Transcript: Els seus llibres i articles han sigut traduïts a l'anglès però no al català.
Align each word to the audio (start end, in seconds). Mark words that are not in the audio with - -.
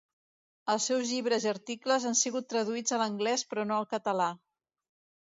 Els 0.73 0.87
seus 0.89 1.03
llibres 1.15 1.45
i 1.47 1.51
articles 1.51 2.09
han 2.13 2.19
sigut 2.23 2.49
traduïts 2.57 2.99
a 2.99 3.03
l'anglès 3.05 3.49
però 3.53 3.71
no 3.73 3.81
al 3.81 3.91
català. 3.97 4.35